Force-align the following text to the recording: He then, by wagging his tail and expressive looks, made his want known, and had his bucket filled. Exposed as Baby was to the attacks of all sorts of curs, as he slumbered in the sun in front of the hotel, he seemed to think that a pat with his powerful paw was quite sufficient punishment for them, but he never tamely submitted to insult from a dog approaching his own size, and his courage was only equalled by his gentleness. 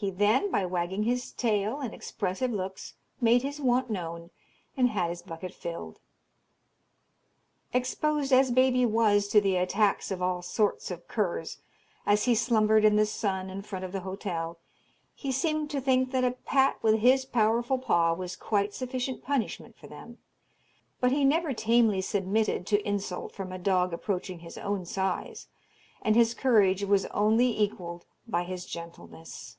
He 0.00 0.12
then, 0.12 0.52
by 0.52 0.64
wagging 0.64 1.02
his 1.02 1.32
tail 1.32 1.80
and 1.80 1.92
expressive 1.92 2.52
looks, 2.52 2.94
made 3.20 3.42
his 3.42 3.60
want 3.60 3.90
known, 3.90 4.30
and 4.76 4.90
had 4.90 5.10
his 5.10 5.22
bucket 5.22 5.52
filled. 5.52 5.98
Exposed 7.72 8.32
as 8.32 8.52
Baby 8.52 8.86
was 8.86 9.26
to 9.26 9.40
the 9.40 9.56
attacks 9.56 10.12
of 10.12 10.22
all 10.22 10.40
sorts 10.40 10.92
of 10.92 11.08
curs, 11.08 11.58
as 12.06 12.26
he 12.26 12.36
slumbered 12.36 12.84
in 12.84 12.94
the 12.94 13.06
sun 13.06 13.50
in 13.50 13.60
front 13.62 13.84
of 13.84 13.90
the 13.90 14.02
hotel, 14.02 14.60
he 15.16 15.32
seemed 15.32 15.68
to 15.70 15.80
think 15.80 16.12
that 16.12 16.22
a 16.22 16.30
pat 16.30 16.80
with 16.80 17.00
his 17.00 17.24
powerful 17.24 17.76
paw 17.76 18.14
was 18.14 18.36
quite 18.36 18.72
sufficient 18.72 19.24
punishment 19.24 19.76
for 19.76 19.88
them, 19.88 20.18
but 21.00 21.10
he 21.10 21.24
never 21.24 21.52
tamely 21.52 22.00
submitted 22.00 22.68
to 22.68 22.88
insult 22.88 23.32
from 23.32 23.50
a 23.50 23.58
dog 23.58 23.92
approaching 23.92 24.38
his 24.38 24.56
own 24.58 24.84
size, 24.84 25.48
and 26.02 26.14
his 26.14 26.34
courage 26.34 26.84
was 26.84 27.06
only 27.06 27.48
equalled 27.60 28.06
by 28.28 28.44
his 28.44 28.64
gentleness. 28.64 29.56